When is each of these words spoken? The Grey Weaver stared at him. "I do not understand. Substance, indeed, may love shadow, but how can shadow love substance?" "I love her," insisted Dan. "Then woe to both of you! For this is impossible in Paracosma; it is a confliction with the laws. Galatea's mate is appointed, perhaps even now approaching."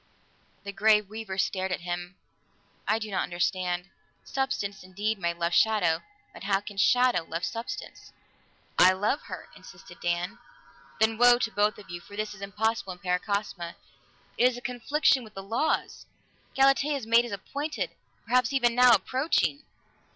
The 0.63 0.71
Grey 0.73 0.99
Weaver 0.99 1.37
stared 1.37 1.71
at 1.71 1.81
him. 1.81 2.15
"I 2.87 2.97
do 2.97 3.11
not 3.11 3.21
understand. 3.21 3.87
Substance, 4.23 4.81
indeed, 4.83 5.19
may 5.19 5.31
love 5.31 5.53
shadow, 5.53 6.01
but 6.33 6.45
how 6.45 6.59
can 6.59 6.77
shadow 6.77 7.21
love 7.23 7.45
substance?" 7.45 8.11
"I 8.79 8.93
love 8.93 9.21
her," 9.27 9.49
insisted 9.55 9.99
Dan. 10.01 10.39
"Then 10.99 11.19
woe 11.19 11.37
to 11.37 11.51
both 11.51 11.77
of 11.77 11.91
you! 11.91 12.01
For 12.01 12.15
this 12.15 12.33
is 12.33 12.41
impossible 12.41 12.93
in 12.93 12.97
Paracosma; 12.97 13.75
it 14.39 14.49
is 14.49 14.57
a 14.57 14.61
confliction 14.63 15.23
with 15.23 15.35
the 15.35 15.43
laws. 15.43 16.07
Galatea's 16.55 17.05
mate 17.05 17.25
is 17.25 17.31
appointed, 17.31 17.91
perhaps 18.25 18.51
even 18.51 18.73
now 18.73 18.93
approaching." 18.95 19.61